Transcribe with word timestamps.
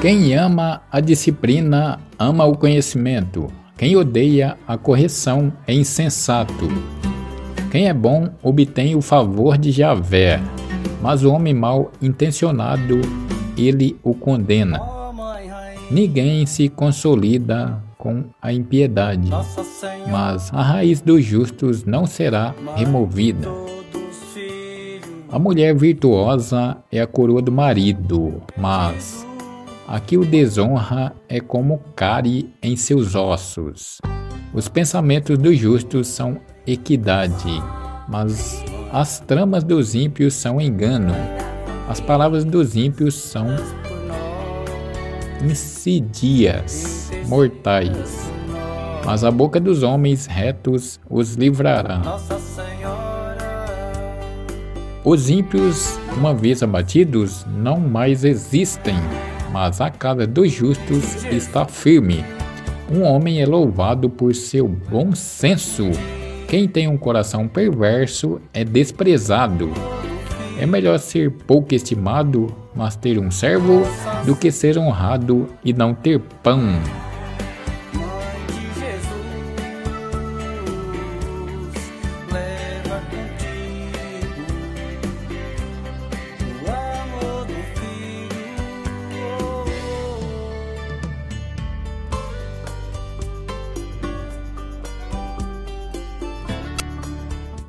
Quem 0.00 0.34
ama 0.34 0.82
a 0.92 1.00
disciplina 1.00 1.98
ama 2.18 2.44
o 2.44 2.56
conhecimento. 2.56 3.46
Quem 3.78 3.96
odeia 3.96 4.56
a 4.68 4.76
correção 4.76 5.52
é 5.66 5.74
insensato. 5.74 6.68
Quem 7.70 7.88
é 7.88 7.94
bom 7.94 8.28
obtém 8.42 8.94
o 8.94 9.00
favor 9.00 9.56
de 9.56 9.72
Javé, 9.72 10.40
mas 11.02 11.24
o 11.24 11.32
homem 11.32 11.54
mal 11.54 11.90
intencionado 12.00 13.00
ele 13.56 13.98
o 14.02 14.14
condena. 14.14 14.80
Ninguém 15.90 16.44
se 16.46 16.68
consolida 16.68 17.82
com 17.96 18.24
a 18.40 18.52
impiedade, 18.52 19.30
mas 20.10 20.52
a 20.52 20.62
raiz 20.62 21.00
dos 21.00 21.24
justos 21.24 21.84
não 21.84 22.06
será 22.06 22.54
removida. 22.76 23.48
A 25.30 25.38
mulher 25.38 25.74
virtuosa 25.74 26.76
é 26.92 27.00
a 27.00 27.06
coroa 27.06 27.42
do 27.42 27.50
marido, 27.50 28.40
mas 28.56 29.25
a 29.86 30.00
que 30.00 30.18
o 30.18 30.24
desonra 30.24 31.14
é 31.28 31.40
como 31.40 31.78
cárie 31.94 32.52
em 32.62 32.76
seus 32.76 33.14
ossos. 33.14 33.98
Os 34.52 34.68
pensamentos 34.68 35.38
dos 35.38 35.56
justos 35.58 36.08
são 36.08 36.40
equidade, 36.66 37.62
mas 38.08 38.64
as 38.92 39.20
tramas 39.20 39.62
dos 39.62 39.94
ímpios 39.94 40.34
são 40.34 40.60
engano. 40.60 41.14
As 41.88 42.00
palavras 42.00 42.44
dos 42.44 42.74
ímpios 42.74 43.14
são 43.14 43.46
insidias 45.44 47.10
mortais, 47.28 48.30
mas 49.04 49.22
a 49.22 49.30
boca 49.30 49.60
dos 49.60 49.82
homens 49.82 50.26
retos 50.26 50.98
os 51.08 51.34
livrará. 51.34 52.02
Os 55.04 55.30
ímpios, 55.30 55.96
uma 56.16 56.34
vez 56.34 56.64
abatidos, 56.64 57.46
não 57.46 57.78
mais 57.78 58.24
existem, 58.24 58.96
mas 59.52 59.80
a 59.80 59.90
casa 59.90 60.26
dos 60.26 60.50
justos 60.52 61.24
está 61.24 61.64
firme. 61.64 62.24
Um 62.90 63.02
homem 63.02 63.40
é 63.40 63.46
louvado 63.46 64.08
por 64.08 64.34
seu 64.34 64.68
bom 64.68 65.14
senso. 65.14 65.90
Quem 66.48 66.68
tem 66.68 66.86
um 66.86 66.96
coração 66.96 67.48
perverso 67.48 68.40
é 68.54 68.64
desprezado. 68.64 69.70
É 70.58 70.64
melhor 70.64 70.98
ser 70.98 71.30
pouco 71.30 71.74
estimado, 71.74 72.54
mas 72.74 72.96
ter 72.96 73.18
um 73.18 73.30
servo, 73.30 73.82
do 74.24 74.36
que 74.36 74.50
ser 74.50 74.78
honrado 74.78 75.48
e 75.64 75.72
não 75.72 75.92
ter 75.92 76.20
pão. 76.42 76.62